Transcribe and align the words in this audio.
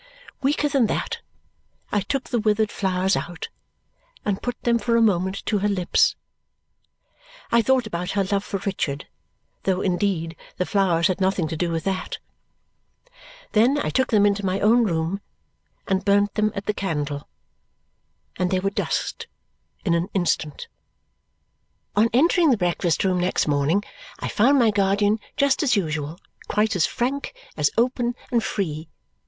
Weaker 0.41 0.67
than 0.67 0.87
that, 0.87 1.19
I 1.91 2.01
took 2.01 2.29
the 2.31 2.39
withered 2.39 2.71
flowers 2.71 3.15
out 3.15 3.49
and 4.25 4.41
put 4.41 4.59
them 4.63 4.79
for 4.79 4.95
a 4.97 4.99
moment 5.01 5.45
to 5.45 5.59
her 5.59 5.67
lips. 5.67 6.15
I 7.51 7.61
thought 7.61 7.85
about 7.85 8.09
her 8.17 8.23
love 8.23 8.43
for 8.43 8.57
Richard, 8.65 9.07
though, 9.61 9.81
indeed, 9.81 10.35
the 10.57 10.65
flowers 10.65 11.05
had 11.05 11.21
nothing 11.21 11.47
to 11.49 11.55
do 11.55 11.69
with 11.69 11.83
that. 11.83 12.17
Then 13.51 13.77
I 13.77 13.91
took 13.91 14.09
them 14.09 14.25
into 14.25 14.43
my 14.43 14.59
own 14.59 14.85
room 14.85 15.21
and 15.87 16.03
burned 16.03 16.29
them 16.33 16.51
at 16.55 16.65
the 16.65 16.73
candle, 16.73 17.27
and 18.37 18.49
they 18.49 18.59
were 18.59 18.71
dust 18.71 19.27
in 19.85 19.93
an 19.93 20.09
instant. 20.15 20.67
On 21.95 22.09
entering 22.11 22.49
the 22.49 22.57
breakfast 22.57 23.03
room 23.03 23.19
next 23.19 23.47
morning, 23.47 23.83
I 24.17 24.29
found 24.29 24.57
my 24.57 24.71
guardian 24.71 25.19
just 25.37 25.61
as 25.61 25.75
usual, 25.75 26.19
quite 26.47 26.75
as 26.75 26.87
frank, 26.87 27.35
as 27.55 27.69
open, 27.77 28.15
and 28.31 28.43
free. 28.43 28.89